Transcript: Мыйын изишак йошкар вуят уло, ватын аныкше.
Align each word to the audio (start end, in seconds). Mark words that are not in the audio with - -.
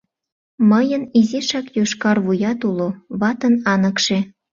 Мыйын 0.69 1.03
изишак 1.19 1.67
йошкар 1.77 2.17
вуят 2.25 2.59
уло, 2.69 2.89
ватын 3.19 3.53
аныкше. 3.71 4.17